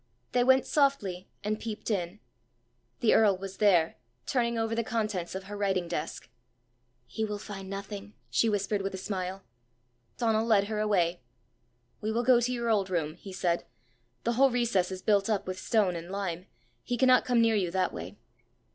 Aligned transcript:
They 0.31 0.43
went 0.43 0.65
softly, 0.65 1.29
and 1.43 1.59
peeped 1.59 1.91
in. 1.91 2.21
The 3.01 3.13
earl 3.13 3.37
was 3.37 3.57
there, 3.57 3.97
turning 4.25 4.57
over 4.57 4.73
the 4.73 4.83
contents 4.83 5.35
of 5.35 5.43
her 5.43 5.55
writing 5.55 5.87
desk. 5.87 6.27
"He 7.05 7.23
will 7.23 7.37
find 7.37 7.69
nothing," 7.69 8.15
she 8.31 8.49
whispered 8.49 8.81
with 8.81 8.95
a 8.95 8.97
smile. 8.97 9.43
Donal 10.17 10.47
led 10.47 10.63
her 10.63 10.79
away. 10.79 11.21
"We 12.01 12.11
will 12.11 12.23
go 12.23 12.41
to 12.41 12.51
your 12.51 12.71
old 12.71 12.89
room," 12.89 13.13
he 13.13 13.31
said. 13.31 13.63
"The 14.23 14.33
whole 14.33 14.49
recess 14.49 14.91
is 14.91 15.03
built 15.03 15.29
up 15.29 15.45
with 15.45 15.59
stone 15.59 15.95
and 15.95 16.09
lime: 16.09 16.47
he 16.81 16.97
cannot 16.97 17.23
come 17.23 17.39
near 17.39 17.55
you 17.55 17.69
that 17.69 17.93
way!" 17.93 18.17